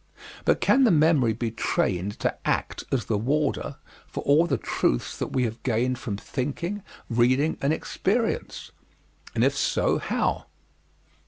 But 0.45 0.61
can 0.61 0.83
the 0.83 0.89
memory 0.89 1.31
be 1.31 1.51
trained 1.51 2.17
to 2.21 2.35
act 2.43 2.83
as 2.91 3.05
the 3.05 3.19
warder 3.19 3.77
for 4.07 4.23
all 4.23 4.47
the 4.47 4.57
truths 4.57 5.15
that 5.19 5.27
we 5.27 5.43
have 5.43 5.61
gained 5.61 5.99
from 5.99 6.17
thinking, 6.17 6.81
reading, 7.07 7.55
and 7.61 7.71
experience? 7.71 8.71
And 9.35 9.43
if 9.43 9.55
so, 9.55 9.99
how? 9.99 10.47